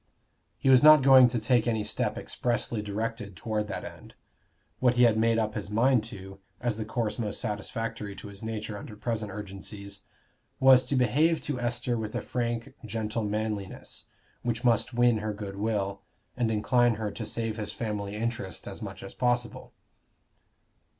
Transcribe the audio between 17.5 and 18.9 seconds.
his family interest as